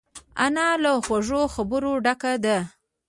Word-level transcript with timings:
انا 0.45 0.67
له 0.83 0.91
خوږو 1.05 1.41
خبرو 1.55 1.91
ډکه 2.05 2.33
ده 2.43 2.57